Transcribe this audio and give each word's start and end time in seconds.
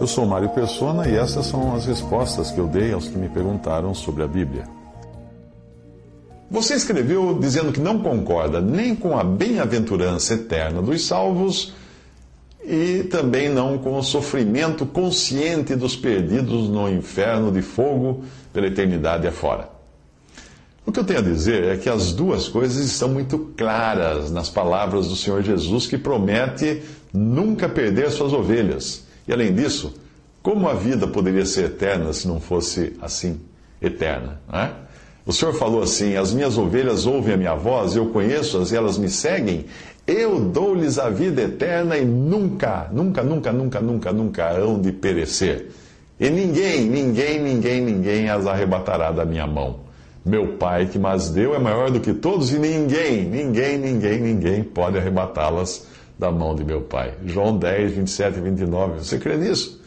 Eu 0.00 0.06
sou 0.06 0.24
Mário 0.24 0.48
Persona 0.48 1.06
e 1.06 1.14
essas 1.14 1.44
são 1.44 1.74
as 1.74 1.84
respostas 1.84 2.50
que 2.50 2.58
eu 2.58 2.66
dei 2.66 2.90
aos 2.90 3.06
que 3.06 3.18
me 3.18 3.28
perguntaram 3.28 3.92
sobre 3.92 4.22
a 4.22 4.26
Bíblia. 4.26 4.64
Você 6.50 6.72
escreveu 6.72 7.38
dizendo 7.38 7.70
que 7.70 7.80
não 7.80 7.98
concorda 7.98 8.62
nem 8.62 8.96
com 8.96 9.14
a 9.14 9.22
bem-aventurança 9.22 10.32
eterna 10.32 10.80
dos 10.80 11.06
salvos 11.06 11.74
e 12.64 13.04
também 13.10 13.50
não 13.50 13.76
com 13.76 13.98
o 13.98 14.02
sofrimento 14.02 14.86
consciente 14.86 15.76
dos 15.76 15.94
perdidos 15.94 16.66
no 16.70 16.88
inferno 16.88 17.52
de 17.52 17.60
fogo 17.60 18.24
pela 18.54 18.68
eternidade 18.68 19.26
afora. 19.26 19.68
O 20.86 20.90
que 20.90 20.98
eu 20.98 21.04
tenho 21.04 21.18
a 21.18 21.22
dizer 21.22 21.64
é 21.64 21.76
que 21.76 21.90
as 21.90 22.14
duas 22.14 22.48
coisas 22.48 22.82
estão 22.82 23.10
muito 23.10 23.52
claras 23.54 24.30
nas 24.30 24.48
palavras 24.48 25.08
do 25.08 25.14
Senhor 25.14 25.42
Jesus, 25.42 25.86
que 25.86 25.98
promete 25.98 26.82
nunca 27.12 27.68
perder 27.68 28.10
suas 28.10 28.32
ovelhas. 28.32 29.09
E 29.26 29.32
além 29.32 29.54
disso, 29.54 29.94
como 30.42 30.68
a 30.68 30.74
vida 30.74 31.06
poderia 31.06 31.44
ser 31.44 31.66
eterna 31.66 32.12
se 32.12 32.26
não 32.26 32.40
fosse 32.40 32.96
assim, 33.00 33.40
eterna? 33.80 34.40
Não 34.50 34.58
é? 34.58 34.72
O 35.26 35.32
Senhor 35.32 35.52
falou 35.54 35.82
assim: 35.82 36.16
As 36.16 36.32
minhas 36.32 36.56
ovelhas 36.56 37.06
ouvem 37.06 37.34
a 37.34 37.36
minha 37.36 37.54
voz, 37.54 37.94
eu 37.94 38.06
conheço-as 38.06 38.72
e 38.72 38.76
elas 38.76 38.98
me 38.98 39.08
seguem. 39.08 39.66
Eu 40.06 40.40
dou-lhes 40.40 40.98
a 40.98 41.08
vida 41.08 41.42
eterna 41.42 41.96
e 41.96 42.04
nunca, 42.04 42.88
nunca, 42.90 43.22
nunca, 43.22 43.52
nunca, 43.52 43.80
nunca, 43.80 44.12
nunca 44.12 44.50
hão 44.50 44.80
de 44.80 44.90
perecer. 44.90 45.68
E 46.18 46.28
ninguém, 46.28 46.86
ninguém, 46.86 47.40
ninguém, 47.40 47.80
ninguém 47.80 48.28
as 48.28 48.46
arrebatará 48.46 49.12
da 49.12 49.24
minha 49.24 49.46
mão. 49.46 49.80
Meu 50.24 50.54
Pai 50.58 50.86
que 50.86 50.98
mas 50.98 51.30
deu 51.30 51.54
é 51.54 51.58
maior 51.58 51.90
do 51.90 52.00
que 52.00 52.12
todos 52.12 52.52
e 52.52 52.58
ninguém, 52.58 53.24
ninguém, 53.24 53.78
ninguém, 53.78 54.20
ninguém 54.20 54.62
pode 54.62 54.98
arrebatá-las 54.98 55.86
da 56.20 56.30
mão 56.30 56.54
de 56.54 56.62
meu 56.62 56.82
Pai. 56.82 57.14
João 57.24 57.56
10, 57.56 57.92
27 57.92 58.38
e 58.38 58.40
29. 58.42 58.98
Você 58.98 59.18
crê 59.18 59.38
nisso? 59.38 59.80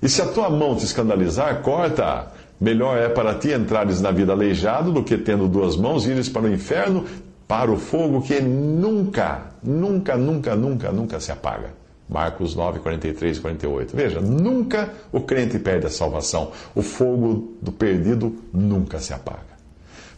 E 0.00 0.08
se 0.08 0.22
a 0.22 0.26
tua 0.26 0.48
mão 0.48 0.76
te 0.76 0.84
escandalizar, 0.84 1.60
corta-a. 1.62 2.28
Melhor 2.60 2.96
é 2.96 3.08
para 3.08 3.34
ti 3.34 3.52
entrares 3.52 4.00
na 4.00 4.12
vida 4.12 4.32
aleijado 4.32 4.92
do 4.92 5.02
que 5.02 5.18
tendo 5.18 5.48
duas 5.48 5.76
mãos 5.76 6.06
ires 6.06 6.28
para 6.28 6.42
o 6.42 6.52
inferno, 6.52 7.04
para 7.46 7.70
o 7.70 7.76
fogo 7.76 8.22
que 8.22 8.40
nunca, 8.40 9.52
nunca, 9.62 10.16
nunca, 10.16 10.54
nunca, 10.54 10.92
nunca 10.92 11.20
se 11.20 11.32
apaga. 11.32 11.70
Marcos 12.08 12.54
9, 12.54 12.78
43 12.78 13.36
e 13.36 13.40
48. 13.40 13.96
Veja, 13.96 14.20
nunca 14.20 14.90
o 15.12 15.20
crente 15.20 15.58
perde 15.58 15.86
a 15.86 15.90
salvação. 15.90 16.52
O 16.74 16.82
fogo 16.82 17.54
do 17.60 17.72
perdido 17.72 18.36
nunca 18.52 18.98
se 18.98 19.12
apaga. 19.12 19.57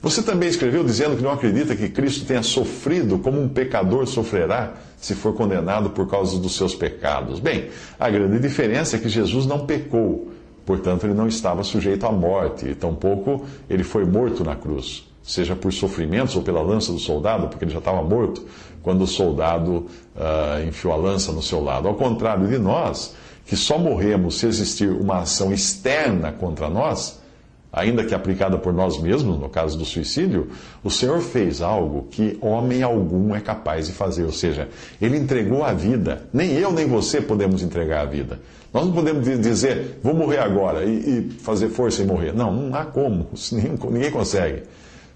Você 0.03 0.23
também 0.23 0.49
escreveu 0.49 0.83
dizendo 0.83 1.17
que 1.17 1.23
não 1.23 1.33
acredita 1.33 1.77
que 1.77 1.89
Cristo 1.89 2.25
tenha 2.25 2.43
sofrido 2.43 3.19
como 3.19 3.41
um 3.41 3.49
pecador 3.49 4.07
sofrerá 4.07 4.75
se 4.97 5.15
for 5.15 5.35
condenado 5.35 5.91
por 5.91 6.09
causa 6.09 6.39
dos 6.39 6.57
seus 6.57 6.75
pecados. 6.75 7.39
Bem, 7.39 7.69
a 7.99 8.09
grande 8.09 8.39
diferença 8.39 8.97
é 8.97 8.99
que 8.99 9.09
Jesus 9.09 9.47
não 9.47 9.67
pecou 9.67 10.31
Portanto, 10.71 11.05
ele 11.05 11.15
não 11.15 11.27
estava 11.27 11.65
sujeito 11.65 12.07
à 12.07 12.13
morte, 12.13 12.69
e 12.69 12.75
tampouco 12.77 13.45
ele 13.69 13.83
foi 13.83 14.05
morto 14.05 14.45
na 14.45 14.55
cruz, 14.55 15.05
seja 15.21 15.57
por 15.57 15.73
sofrimentos 15.73 16.37
ou 16.37 16.43
pela 16.43 16.63
lança 16.63 16.93
do 16.93 16.99
soldado, 16.99 17.49
porque 17.49 17.65
ele 17.65 17.73
já 17.73 17.79
estava 17.79 18.01
morto 18.03 18.47
quando 18.83 19.03
o 19.03 19.07
soldado 19.07 19.87
uh, 20.15 20.67
enfiou 20.67 20.93
a 20.93 20.97
lança 20.97 21.33
no 21.33 21.43
seu 21.43 21.61
lado. 21.61 21.89
Ao 21.89 21.95
contrário 21.95 22.47
de 22.47 22.57
nós, 22.57 23.15
que 23.47 23.57
só 23.57 23.79
morremos 23.79 24.39
se 24.39 24.47
existir 24.47 24.89
uma 24.89 25.19
ação 25.19 25.53
externa 25.53 26.31
contra 26.31 26.69
nós, 26.69 27.20
ainda 27.73 28.05
que 28.05 28.15
aplicada 28.15 28.59
por 28.59 28.73
nós 28.73 29.01
mesmos, 29.01 29.39
no 29.39 29.49
caso 29.49 29.79
do 29.79 29.85
suicídio, 29.85 30.49
o 30.83 30.91
Senhor 30.91 31.21
fez 31.21 31.63
algo 31.63 32.09
que 32.11 32.37
homem 32.41 32.83
algum 32.83 33.35
é 33.35 33.41
capaz 33.41 33.87
de 33.87 33.93
fazer, 33.93 34.25
ou 34.25 34.33
seja, 34.33 34.69
ele 35.01 35.17
entregou 35.17 35.63
a 35.63 35.73
vida. 35.73 36.29
Nem 36.33 36.53
eu 36.53 36.73
nem 36.73 36.87
você 36.87 37.21
podemos 37.21 37.63
entregar 37.63 38.03
a 38.03 38.07
vida. 38.07 38.41
Nós 38.73 38.87
não 38.87 38.93
podemos 38.93 39.25
dizer, 39.41 39.99
vou 40.03 40.15
morrer 40.15 40.39
agora 40.39 40.85
e, 40.85 41.29
e 41.29 41.31
fazer 41.41 41.69
força 41.69 42.03
e 42.03 42.07
morrer. 42.07 42.33
Não, 42.33 42.53
não 42.53 42.75
há 42.75 42.85
como, 42.85 43.29
ninguém, 43.53 43.79
ninguém 43.91 44.11
consegue. 44.11 44.63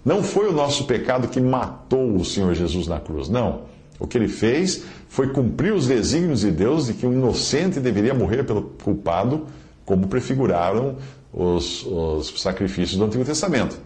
Não 0.03 0.21
foi 0.21 0.47
o 0.47 0.53
nosso 0.53 0.85
pecado 0.85 1.27
que 1.27 1.41
matou 1.41 2.15
o 2.15 2.23
Senhor 2.23 2.53
Jesus 2.53 2.87
na 2.87 2.99
cruz, 2.99 3.27
não. 3.27 3.61
O 3.99 4.05
que 4.05 4.17
ele 4.17 4.27
fez 4.27 4.83
foi 5.07 5.29
cumprir 5.29 5.73
os 5.73 5.87
desígnios 5.87 6.41
de 6.41 6.51
Deus 6.51 6.87
de 6.87 6.93
que 6.93 7.07
um 7.07 7.13
inocente 7.13 7.79
deveria 7.79 8.13
morrer 8.13 8.43
pelo 8.43 8.61
culpado, 8.61 9.45
como 9.85 10.07
prefiguraram 10.07 10.97
os, 11.35 11.85
os 11.85 12.41
sacrifícios 12.41 12.97
do 12.97 13.03
Antigo 13.03 13.25
Testamento. 13.25 13.77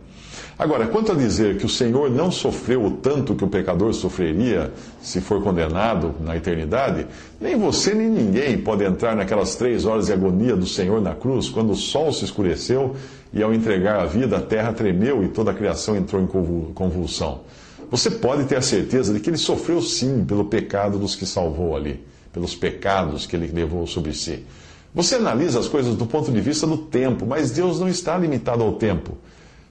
Agora, 0.58 0.88
quanto 0.88 1.14
a 1.14 1.16
dizer 1.16 1.58
que 1.58 1.66
o 1.66 1.70
Senhor 1.70 2.12
não 2.12 2.30
sofreu 2.30 2.86
o 2.86 2.92
tanto 2.92 3.34
que 3.34 3.44
o 3.46 3.48
pecador 3.48 3.94
sofreria 3.94 4.72
se 5.02 5.22
for 5.22 5.42
condenado 5.42 6.14
na 6.20 6.36
eternidade, 6.36 7.08
nem 7.40 7.58
você 7.58 7.94
nem 7.94 8.10
ninguém 8.10 8.58
pode 8.58 8.84
entrar 8.84 9.16
naquelas 9.16 9.56
três 9.56 9.86
horas 9.86 10.08
de 10.08 10.14
agonia 10.14 10.56
do 10.56 10.68
Senhor 10.68 11.02
na 11.02 11.16
cruz, 11.16 11.50
quando 11.50 11.72
o 11.72 11.76
sol 11.76 12.12
se 12.12 12.26
escureceu 12.26 12.96
e 13.34 13.42
ao 13.42 13.54
entregar 13.54 14.02
a 14.02 14.06
vida 14.06 14.38
a 14.38 14.42
terra 14.42 14.74
tremeu 14.74 15.24
e 15.24 15.30
toda 15.30 15.52
a 15.52 15.54
criação 15.54 15.96
entrou 15.96 16.22
em 16.22 16.28
convulsão. 16.74 17.42
Você 17.90 18.12
pode 18.12 18.44
ter 18.44 18.58
a 18.58 18.62
certeza 18.62 19.14
de 19.14 19.20
que 19.20 19.30
ele 19.30 19.38
sofreu 19.38 19.82
sim 19.82 20.24
pelo 20.26 20.46
pecado 20.46 21.00
dos 21.00 21.16
que 21.16 21.26
salvou 21.26 21.76
ali, 21.76 22.04
pelos 22.32 22.54
pecados 22.54 23.26
que 23.26 23.36
ele 23.36 23.48
levou 23.48 23.88
sobre 23.88 24.14
si. 24.14 24.46
Você 24.94 25.16
analisa 25.16 25.60
as 25.60 25.68
coisas 25.68 25.96
do 25.96 26.06
ponto 26.06 26.32
de 26.32 26.42
vista 26.42 26.66
do 26.66 26.78
tempo, 26.78 27.26
mas 27.26 27.52
Deus 27.52 27.80
não 27.80 27.88
está 27.88 28.18
limitado 28.18 28.64
ao 28.64 28.74
tempo. 28.74 29.18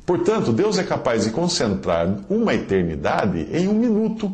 Portanto, 0.06 0.52
Deus 0.52 0.78
é 0.78 0.84
capaz 0.84 1.24
de 1.24 1.30
concentrar 1.30 2.08
uma 2.30 2.54
eternidade 2.54 3.46
em 3.52 3.68
um 3.68 3.74
minuto, 3.74 4.32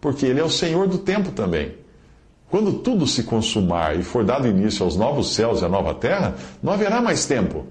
porque 0.00 0.26
Ele 0.26 0.40
é 0.40 0.44
o 0.44 0.50
Senhor 0.50 0.88
do 0.88 0.98
tempo 0.98 1.30
também. 1.30 1.74
Quando 2.50 2.72
tudo 2.74 3.06
se 3.06 3.22
consumar 3.22 3.98
e 3.98 4.02
for 4.02 4.24
dado 4.24 4.48
início 4.48 4.84
aos 4.84 4.96
novos 4.96 5.34
céus 5.34 5.60
e 5.60 5.64
à 5.64 5.68
nova 5.68 5.94
terra, 5.94 6.34
não 6.62 6.72
haverá 6.72 7.00
mais 7.00 7.26
tempo. 7.26 7.66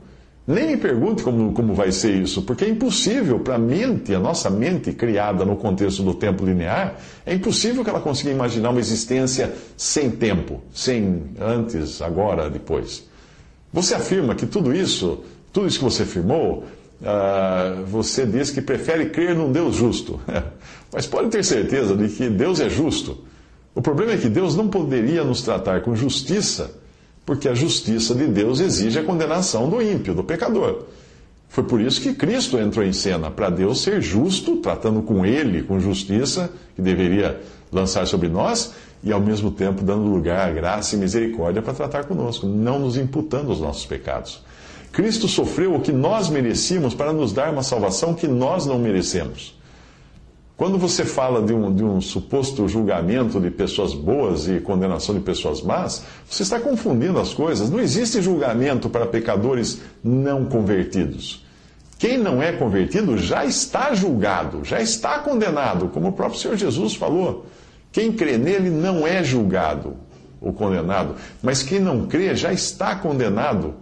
Nem 0.46 0.68
me 0.68 0.78
pergunte 0.78 1.24
como, 1.24 1.54
como 1.54 1.74
vai 1.74 1.90
ser 1.92 2.16
isso, 2.16 2.42
porque 2.42 2.66
é 2.66 2.70
impossível 2.70 3.40
para 3.40 3.56
a 3.56 3.58
mente, 3.58 4.14
a 4.14 4.20
nossa 4.20 4.50
mente 4.50 4.92
criada 4.92 5.46
no 5.46 5.56
contexto 5.56 6.04
do 6.04 6.14
tempo 6.14 6.46
linear, 6.46 6.96
é 7.26 7.34
impossível 7.34 7.82
que 7.82 7.90
ela 7.90 8.02
consiga 8.02 8.30
imaginar 8.30 8.72
uma 8.72 8.80
existência 8.80 9.54
sem 9.78 10.12
tempo, 10.12 10.62
sem 10.74 11.24
antes, 11.40 12.02
agora, 12.02 12.50
depois. 12.50 13.08
Você 13.72 13.96
afirma 13.96 14.36
que 14.36 14.46
tudo 14.46 14.76
isso, 14.76 15.24
tudo 15.54 15.66
isso 15.66 15.80
que 15.80 15.86
você 15.86 16.04
afirmou, 16.04 16.66
uh, 17.02 17.86
você 17.86 18.26
diz 18.26 18.52
que 18.52 18.62
prefere 18.62 19.12
crer 19.12 19.34
num 19.34 19.50
Deus 19.50 19.78
justo. 19.78 20.20
Mas 20.92 21.08
pode 21.08 21.30
ter 21.30 21.44
certeza 21.46 21.96
de 21.96 22.10
que 22.10 22.30
Deus 22.30 22.60
é 22.60 22.70
justo. 22.70 23.18
O 23.74 23.82
problema 23.82 24.12
é 24.12 24.18
que 24.18 24.28
Deus 24.28 24.58
não 24.58 24.68
poderia 24.68 25.24
nos 25.24 25.42
tratar 25.42 25.82
com 25.82 25.96
justiça 25.96 26.83
porque 27.26 27.48
a 27.48 27.54
justiça 27.54 28.14
de 28.14 28.28
Deus 28.28 28.60
exige 28.60 29.00
a 29.00 29.04
condenação 29.04 29.70
do 29.70 29.82
ímpio, 29.82 30.14
do 30.14 30.24
pecador. 30.24 30.84
Foi 31.48 31.64
por 31.64 31.80
isso 31.80 32.02
que 32.02 32.14
Cristo 32.14 32.58
entrou 32.58 32.84
em 32.84 32.94
cena, 32.94 33.30
para 33.30 33.50
Deus 33.50 33.82
ser 33.82 34.02
justo, 34.02 34.58
tratando 34.58 35.02
com 35.02 35.26
ele 35.26 35.62
com 35.62 35.80
justiça, 35.80 36.50
que 36.76 36.82
deveria 36.82 37.40
lançar 37.72 38.08
sobre 38.08 38.28
nós, 38.28 38.74
e 39.04 39.12
ao 39.12 39.20
mesmo 39.20 39.52
tempo 39.52 39.84
dando 39.84 40.04
lugar 40.04 40.50
à 40.50 40.52
graça 40.52 40.96
e 40.96 40.98
misericórdia 40.98 41.62
para 41.62 41.74
tratar 41.74 42.06
conosco, 42.06 42.48
não 42.48 42.80
nos 42.80 42.98
imputando 42.98 43.52
os 43.52 43.60
nossos 43.60 43.86
pecados. 43.86 44.42
Cristo 44.92 45.28
sofreu 45.28 45.76
o 45.76 45.80
que 45.80 45.92
nós 45.92 46.30
merecíamos 46.30 46.94
para 46.94 47.14
nos 47.14 47.34
dar 47.34 47.52
uma 47.52 47.64
salvação 47.64 48.14
que 48.14 48.28
nós 48.28 48.66
não 48.66 48.80
merecemos. 48.80 49.56
Quando 50.56 50.78
você 50.78 51.04
fala 51.04 51.42
de 51.42 51.52
um, 51.52 51.74
de 51.74 51.84
um 51.84 52.00
suposto 52.00 52.68
julgamento 52.68 53.42
de 53.42 53.50
pessoas 53.50 53.94
boas 53.94 54.48
e 54.48 54.60
condenação 54.60 55.16
de 55.16 55.22
pessoas 55.22 55.62
más, 55.62 56.06
você 56.30 56.44
está 56.44 56.60
confundindo 56.60 57.20
as 57.20 57.34
coisas. 57.34 57.72
Não 57.72 57.80
existe 57.80 58.22
julgamento 58.22 58.88
para 58.88 59.08
pecadores 59.08 59.82
não 60.04 60.46
convertidos. 60.46 61.44
Quem 61.98 62.18
não 62.18 62.44
é 62.44 62.52
convertido 62.52 63.18
já 63.18 63.46
está 63.46 63.96
julgado, 63.96 64.64
já 64.64 64.80
está 64.80 65.20
condenado, 65.20 65.88
como 65.88 66.10
o 66.10 66.14
próprio 66.14 66.40
Senhor 66.40 66.56
Jesus 66.56 66.94
falou. 66.94 67.48
Quem 67.92 68.12
crê 68.12 68.38
nele 68.38 68.70
não 68.70 69.08
é 69.08 69.24
julgado 69.24 69.96
ou 70.40 70.52
condenado, 70.52 71.16
mas 71.42 71.64
quem 71.64 71.80
não 71.80 72.06
crê 72.06 72.36
já 72.36 72.52
está 72.52 72.96
condenado, 72.96 73.76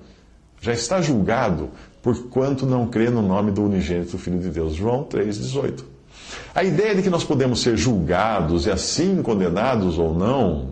já 0.62 0.72
está 0.72 1.02
julgado, 1.02 1.70
porquanto 2.02 2.66
não 2.66 2.88
crê 2.88 3.10
no 3.10 3.22
nome 3.22 3.52
do 3.52 3.64
unigênito 3.64 4.18
Filho 4.18 4.40
de 4.40 4.50
Deus. 4.50 4.74
João 4.76 5.04
3,18. 5.04 5.84
A 6.54 6.64
ideia 6.64 6.96
de 6.96 7.02
que 7.02 7.10
nós 7.10 7.24
podemos 7.24 7.62
ser 7.62 7.78
julgados 7.78 8.66
e 8.66 8.72
assim 8.72 9.22
condenados 9.22 9.98
ou 9.98 10.14
não, 10.14 10.68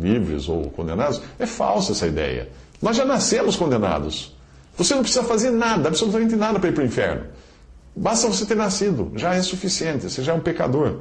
livres 0.00 0.48
ou 0.48 0.70
condenados, 0.70 1.20
é 1.38 1.46
falsa 1.46 1.92
essa 1.92 2.06
ideia. 2.06 2.48
Nós 2.80 2.96
já 2.96 3.04
nascemos 3.04 3.54
condenados. 3.56 4.34
Você 4.76 4.94
não 4.94 5.02
precisa 5.02 5.22
fazer 5.22 5.50
nada, 5.50 5.88
absolutamente 5.88 6.34
nada 6.34 6.58
para 6.58 6.70
ir 6.70 6.72
para 6.72 6.82
o 6.82 6.86
inferno. 6.86 7.24
Basta 7.94 8.26
você 8.26 8.46
ter 8.46 8.56
nascido, 8.56 9.12
já 9.14 9.34
é 9.34 9.42
suficiente, 9.42 10.08
você 10.08 10.22
já 10.22 10.32
é 10.32 10.34
um 10.34 10.40
pecador. 10.40 11.00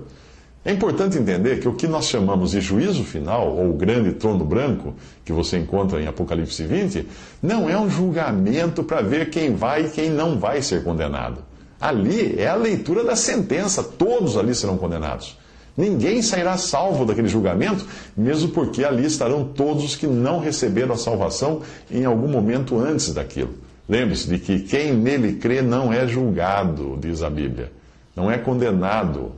É 0.64 0.72
importante 0.72 1.18
entender 1.18 1.60
que 1.60 1.68
o 1.68 1.74
que 1.74 1.88
nós 1.88 2.06
chamamos 2.06 2.52
de 2.52 2.62
juízo 2.62 3.04
final, 3.04 3.56
ou 3.56 3.74
grande 3.74 4.12
trono 4.12 4.46
branco, 4.46 4.94
que 5.26 5.34
você 5.34 5.58
encontra 5.58 6.00
em 6.00 6.06
Apocalipse 6.06 6.64
20, 6.64 7.08
não 7.42 7.68
é 7.68 7.80
um 7.80 7.90
julgamento 7.90 8.84
para 8.84 9.02
ver 9.02 9.32
quem 9.32 9.56
vai 9.56 9.86
e 9.86 9.90
quem 9.90 10.10
não 10.12 10.38
vai 10.38 10.62
ser 10.62 10.84
condenado. 10.84 11.44
Ali 11.82 12.40
é 12.40 12.48
a 12.48 12.56
leitura 12.56 13.04
da 13.04 13.16
sentença, 13.16 13.82
todos 13.82 14.38
ali 14.38 14.54
serão 14.54 14.78
condenados. 14.78 15.36
Ninguém 15.76 16.22
sairá 16.22 16.58
salvo 16.58 17.06
daquele 17.06 17.28
julgamento, 17.28 17.86
mesmo 18.16 18.50
porque 18.50 18.84
ali 18.84 19.06
estarão 19.06 19.44
todos 19.46 19.84
os 19.84 19.96
que 19.96 20.06
não 20.06 20.40
receberam 20.40 20.94
a 20.94 20.98
salvação 20.98 21.62
em 21.90 22.06
algum 22.06 22.28
momento 22.28 22.80
antes 22.80 23.14
daquilo. 23.14 23.56
Lembre-se 23.90 24.28
de 24.28 24.38
que 24.38 24.60
quem 24.60 24.94
nele 24.94 25.34
crê 25.34 25.62
não 25.62 25.92
é 25.92 26.08
julgado, 26.08 26.98
diz 27.02 27.24
a 27.24 27.30
Bíblia, 27.30 27.72
não 28.16 28.30
é 28.30 28.38
condenado. 28.38 29.32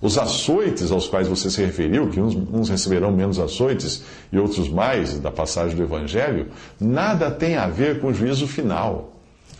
Os 0.00 0.18
açoites 0.18 0.90
aos 0.90 1.06
quais 1.06 1.28
você 1.28 1.48
se 1.48 1.64
referiu, 1.64 2.08
que 2.08 2.20
uns, 2.20 2.34
uns, 2.34 2.68
receberão 2.68 3.12
menos 3.12 3.38
açoites 3.38 4.02
e 4.32 4.38
outros 4.38 4.68
mais, 4.68 5.18
da 5.18 5.30
passagem 5.30 5.76
do 5.76 5.82
Evangelho, 5.82 6.48
nada 6.80 7.30
tem 7.30 7.56
a 7.56 7.68
ver 7.68 8.00
com 8.00 8.08
o 8.08 8.14
juízo 8.14 8.46
final. 8.46 9.11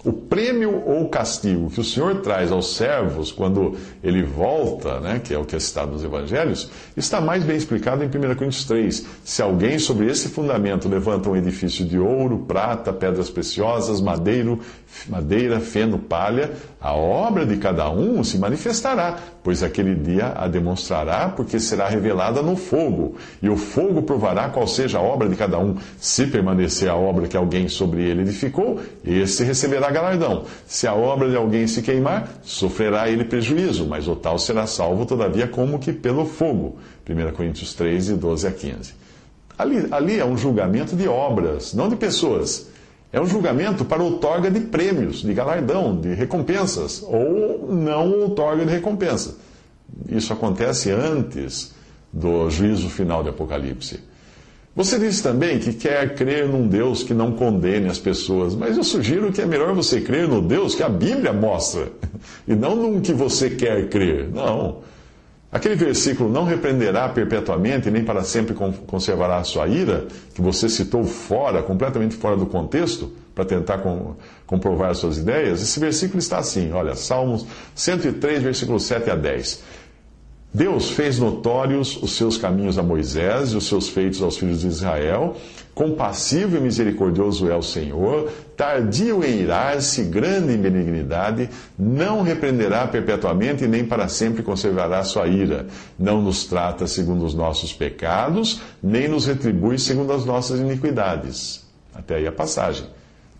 O 0.04 0.12
prêmio 0.12 0.82
ou 0.84 1.08
castigo 1.08 1.70
que 1.70 1.78
o 1.78 1.84
Senhor 1.84 2.22
traz 2.22 2.50
aos 2.50 2.74
servos 2.74 3.30
quando 3.30 3.76
ele 4.02 4.24
volta, 4.24 4.98
né, 4.98 5.20
que 5.22 5.32
é 5.32 5.38
o 5.38 5.44
que 5.44 5.54
é 5.54 5.60
citado 5.60 5.92
nos 5.92 6.02
evangelhos, 6.02 6.68
está 6.96 7.20
mais 7.20 7.44
bem 7.44 7.56
explicado 7.56 8.02
em 8.02 8.08
1 8.08 8.10
Coríntios 8.34 8.64
3. 8.64 9.06
Se 9.24 9.40
alguém 9.40 9.78
sobre 9.78 10.08
esse 10.08 10.28
fundamento 10.28 10.88
levanta 10.88 11.30
um 11.30 11.36
edifício 11.36 11.84
de 11.84 12.00
ouro, 12.00 12.44
prata, 12.48 12.92
pedras 12.92 13.30
preciosas, 13.30 14.00
madeiro, 14.00 14.58
madeira, 15.08 15.60
feno, 15.60 16.00
palha, 16.00 16.50
a 16.80 16.92
obra 16.94 17.46
de 17.46 17.56
cada 17.58 17.88
um 17.88 18.24
se 18.24 18.38
manifestará, 18.38 19.16
pois 19.44 19.62
aquele 19.62 19.94
dia 19.94 20.32
a 20.36 20.48
demonstrará, 20.48 21.28
porque 21.28 21.60
será 21.60 21.88
revelada 21.88 22.42
no 22.42 22.56
fogo. 22.56 23.14
E 23.40 23.48
o 23.48 23.56
fogo 23.56 24.02
provará 24.02 24.48
qual 24.48 24.66
seja 24.66 24.98
a 24.98 25.00
obra 25.00 25.28
de 25.28 25.36
cada 25.36 25.60
um. 25.60 25.76
Se 26.00 26.26
permanecer 26.26 26.88
a 26.88 26.96
obra 26.96 27.28
que 27.28 27.36
alguém 27.36 27.68
sobre 27.68 28.02
ele 28.02 28.22
edificou, 28.22 28.80
esse 29.04 29.44
receberá 29.44 29.91
galardão. 29.92 30.44
Se 30.66 30.86
a 30.86 30.94
obra 30.94 31.28
de 31.30 31.36
alguém 31.36 31.66
se 31.66 31.82
queimar, 31.82 32.40
sofrerá 32.42 33.08
ele 33.08 33.24
prejuízo, 33.24 33.86
mas 33.86 34.08
o 34.08 34.16
tal 34.16 34.38
será 34.38 34.66
salvo, 34.66 35.06
todavia, 35.06 35.46
como 35.46 35.78
que 35.78 35.92
pelo 35.92 36.24
fogo. 36.24 36.78
1 37.08 37.32
Coríntios 37.32 37.74
3, 37.74 38.06
de 38.06 38.14
12 38.14 38.46
a 38.46 38.50
15. 38.50 38.94
Ali, 39.58 39.86
ali 39.90 40.18
é 40.18 40.24
um 40.24 40.36
julgamento 40.36 40.96
de 40.96 41.06
obras, 41.06 41.74
não 41.74 41.88
de 41.88 41.96
pessoas. 41.96 42.68
É 43.12 43.20
um 43.20 43.26
julgamento 43.26 43.84
para 43.84 44.02
outorga 44.02 44.50
de 44.50 44.60
prêmios, 44.60 45.20
de 45.20 45.34
galardão, 45.34 45.94
de 46.00 46.14
recompensas, 46.14 47.02
ou 47.06 47.68
não 47.70 48.10
outorga 48.22 48.64
de 48.64 48.72
recompensa. 48.72 49.36
Isso 50.08 50.32
acontece 50.32 50.90
antes 50.90 51.74
do 52.12 52.48
juízo 52.50 52.88
final 52.88 53.22
de 53.22 53.28
Apocalipse. 53.28 54.00
Você 54.74 54.98
disse 54.98 55.22
também 55.22 55.58
que 55.58 55.74
quer 55.74 56.14
crer 56.14 56.48
num 56.48 56.66
Deus 56.66 57.02
que 57.02 57.12
não 57.12 57.32
condene 57.32 57.88
as 57.88 57.98
pessoas, 57.98 58.54
mas 58.54 58.76
eu 58.76 58.82
sugiro 58.82 59.30
que 59.30 59.42
é 59.42 59.46
melhor 59.46 59.74
você 59.74 60.00
crer 60.00 60.26
no 60.26 60.40
Deus 60.40 60.74
que 60.74 60.82
a 60.82 60.88
Bíblia 60.88 61.32
mostra, 61.32 61.88
e 62.48 62.54
não 62.54 62.74
num 62.74 63.00
que 63.00 63.12
você 63.12 63.50
quer 63.50 63.88
crer. 63.90 64.30
Não. 64.32 64.78
Aquele 65.52 65.74
versículo, 65.74 66.30
não 66.30 66.44
repreenderá 66.44 67.06
perpetuamente, 67.10 67.90
nem 67.90 68.02
para 68.02 68.24
sempre 68.24 68.54
conservará 68.86 69.36
a 69.36 69.44
sua 69.44 69.68
ira, 69.68 70.06
que 70.34 70.40
você 70.40 70.66
citou 70.66 71.04
fora, 71.04 71.62
completamente 71.62 72.16
fora 72.16 72.38
do 72.38 72.46
contexto, 72.46 73.12
para 73.34 73.44
tentar 73.44 73.82
comprovar 74.46 74.94
suas 74.94 75.18
ideias, 75.18 75.62
esse 75.62 75.78
versículo 75.80 76.18
está 76.18 76.38
assim, 76.38 76.72
olha, 76.72 76.94
Salmos 76.94 77.46
103, 77.74 78.42
versículos 78.42 78.84
7 78.84 79.10
a 79.10 79.14
10. 79.14 79.62
Deus 80.54 80.90
fez 80.90 81.18
notórios 81.18 81.96
os 82.02 82.12
seus 82.12 82.36
caminhos 82.36 82.78
a 82.78 82.82
Moisés 82.82 83.52
e 83.52 83.56
os 83.56 83.66
seus 83.66 83.88
feitos 83.88 84.20
aos 84.20 84.36
filhos 84.36 84.60
de 84.60 84.66
Israel. 84.66 85.34
Compassivo 85.74 86.58
e 86.58 86.60
misericordioso 86.60 87.50
é 87.50 87.56
o 87.56 87.62
Senhor, 87.62 88.30
tardio 88.54 89.24
em 89.24 89.40
irar-se, 89.40 90.04
grande 90.04 90.52
em 90.52 90.58
benignidade, 90.58 91.48
não 91.78 92.20
repreenderá 92.20 92.86
perpetuamente 92.86 93.64
e 93.64 93.66
nem 93.66 93.82
para 93.82 94.08
sempre 94.08 94.42
conservará 94.42 95.02
sua 95.04 95.26
ira. 95.26 95.66
Não 95.98 96.20
nos 96.20 96.44
trata 96.44 96.86
segundo 96.86 97.24
os 97.24 97.32
nossos 97.32 97.72
pecados, 97.72 98.60
nem 98.82 99.08
nos 99.08 99.24
retribui 99.24 99.78
segundo 99.78 100.12
as 100.12 100.26
nossas 100.26 100.60
iniquidades. 100.60 101.64
Até 101.94 102.16
aí 102.16 102.26
a 102.26 102.32
passagem. 102.32 102.84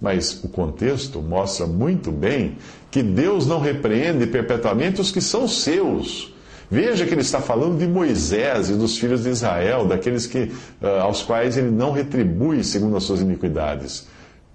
Mas 0.00 0.42
o 0.42 0.48
contexto 0.48 1.20
mostra 1.20 1.66
muito 1.66 2.10
bem 2.10 2.56
que 2.90 3.02
Deus 3.02 3.46
não 3.46 3.60
repreende 3.60 4.26
perpetuamente 4.26 5.02
os 5.02 5.10
que 5.10 5.20
são 5.20 5.46
seus 5.46 6.32
Veja 6.72 7.04
que 7.04 7.12
ele 7.12 7.20
está 7.20 7.38
falando 7.38 7.76
de 7.76 7.86
Moisés 7.86 8.70
e 8.70 8.72
dos 8.72 8.96
filhos 8.96 9.24
de 9.24 9.28
Israel, 9.28 9.84
daqueles 9.84 10.26
que, 10.26 10.50
uh, 10.80 11.02
aos 11.02 11.22
quais 11.22 11.58
ele 11.58 11.70
não 11.70 11.92
retribui 11.92 12.64
segundo 12.64 12.96
as 12.96 13.02
suas 13.02 13.20
iniquidades. 13.20 14.08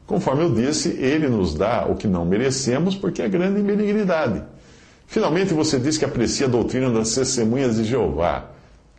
Conforme 0.07 0.41
eu 0.41 0.51
disse, 0.51 0.89
ele 0.99 1.27
nos 1.27 1.53
dá 1.53 1.85
o 1.87 1.93
que 1.93 2.07
não 2.07 2.25
merecemos, 2.25 2.95
porque 2.95 3.21
é 3.21 3.29
grande 3.29 3.61
benignidade. 3.61 4.41
Finalmente, 5.05 5.53
você 5.53 5.77
diz 5.77 5.95
que 5.95 6.05
aprecia 6.05 6.47
a 6.47 6.49
doutrina 6.49 6.89
das 6.89 7.13
testemunhas 7.13 7.75
de 7.75 7.83
Jeová, 7.83 8.49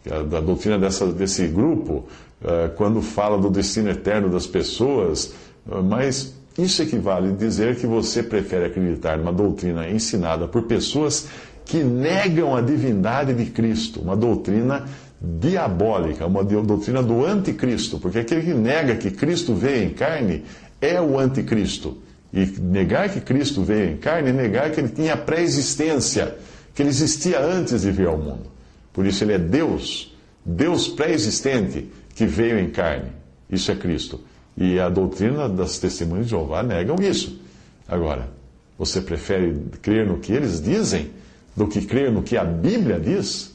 é 0.07 0.23
da 0.23 0.41
doutrina 0.41 0.79
dessa, 0.79 1.05
desse 1.09 1.49
grupo, 1.49 2.07
uh, 2.41 2.73
quando 2.77 3.03
fala 3.03 3.37
do 3.37 3.51
destino 3.51 3.91
eterno 3.91 4.29
das 4.29 4.47
pessoas, 4.47 5.35
uh, 5.67 5.83
mas 5.83 6.35
isso 6.57 6.81
equivale 6.85 7.31
a 7.31 7.33
dizer 7.33 7.75
que 7.75 7.87
você 7.87 8.23
prefere 8.23 8.67
acreditar 8.67 9.19
numa 9.19 9.33
doutrina 9.33 9.89
ensinada 9.91 10.47
por 10.47 10.63
pessoas 10.63 11.27
que 11.69 11.85
negam 11.85 12.57
a 12.57 12.63
divindade 12.63 13.35
de 13.35 13.45
Cristo, 13.45 14.01
uma 14.01 14.17
doutrina 14.17 14.87
diabólica, 15.21 16.27
uma 16.27 16.43
doutrina 16.43 17.03
do 17.03 17.27
anticristo, 17.27 17.99
porque 17.99 18.21
aquele 18.21 18.41
que 18.41 18.55
nega 18.55 18.97
que 18.97 19.11
Cristo 19.11 19.55
veio 19.55 19.85
em 19.85 19.91
carne 19.91 20.45
é 20.81 20.99
o 20.99 21.19
anticristo. 21.19 21.99
E 22.33 22.47
negar 22.59 23.11
que 23.11 23.21
Cristo 23.21 23.63
veio 23.63 23.93
em 23.93 23.97
carne 23.99 24.31
é 24.31 24.33
negar 24.33 24.71
que 24.71 24.81
ele 24.81 24.89
tinha 24.89 25.15
pré-existência, 25.15 26.39
que 26.75 26.81
ele 26.81 26.89
existia 26.89 27.39
antes 27.39 27.83
de 27.83 27.91
vir 27.91 28.07
ao 28.07 28.17
mundo. 28.17 28.47
Por 28.91 29.05
isso 29.05 29.23
ele 29.23 29.35
é 29.35 29.39
Deus, 29.39 30.17
Deus 30.47 30.89
pré-existente 30.89 31.87
que 32.15 32.25
veio 32.25 32.59
em 32.59 32.71
carne. 32.71 33.13
Isso 33.51 33.71
é 33.71 33.75
Cristo. 33.75 34.21
E 34.57 34.81
a 34.81 34.89
doutrina 34.89 35.51
das 35.51 35.79
testemunhas 35.79 36.25
de 36.25 36.31
Jeová 36.31 36.63
negam 36.63 36.97
isso. 36.99 37.39
Agora, 37.87 38.31
você 38.79 39.03
prefere 39.03 39.55
crer 39.83 40.07
no 40.07 40.17
que 40.17 40.33
eles 40.33 40.63
dizem? 40.63 41.11
Do 41.59 41.67
que 41.67 41.85
crer 41.85 42.13
no 42.13 42.23
que 42.23 42.37
a 42.37 42.45
Bíblia 42.45 43.01
diz, 43.01 43.53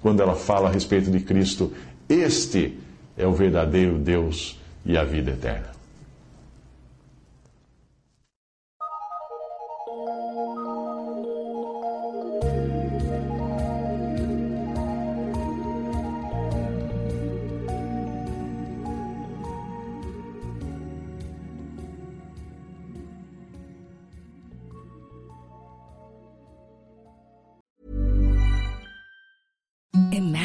quando 0.00 0.22
ela 0.22 0.34
fala 0.34 0.68
a 0.68 0.72
respeito 0.72 1.10
de 1.10 1.20
Cristo, 1.20 1.70
este 2.08 2.78
é 3.16 3.26
o 3.26 3.32
verdadeiro 3.34 3.98
Deus 3.98 4.58
e 4.86 4.96
a 4.96 5.04
vida 5.04 5.32
eterna. 5.32 5.70